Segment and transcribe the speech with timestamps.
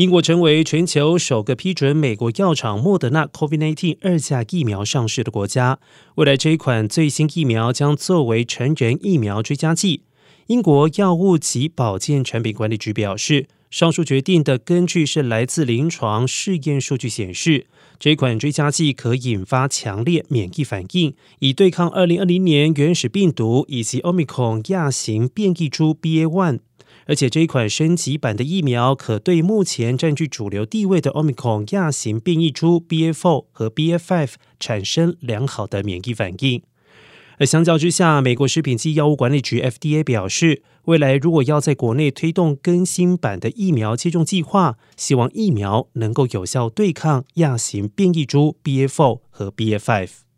[0.00, 5.78] 英国成为全球首个批准美国药厂莫德纳 COVID-19 二价疫苗上市的国家。
[6.14, 10.04] 未来这一款最新疫苗将作为成人疫苗追加剂。
[10.46, 17.66] 英国药物及保健产品管理局表示，上述决定的根据是来自临床试验数据显示，
[17.98, 26.60] 这款追加剂可引发强烈免疫反应，以对抗2020年原始病毒以及 Omicron 亚型变异株 BA.1。
[27.10, 36.62] 而且这一款升级版的疫苗可对目前占据主流地位的 Omicron 亚型变异株 BA.4 和 BA.5 产生良好的免疫反应。
[37.38, 50.29] 而相较之下，美国食品及药物管理局 FDA 表示，未来如果要在国内推动更新版的疫苗接种计划，希望疫苗能够有效对抗亚型变异株 BA.4 和 BA.5。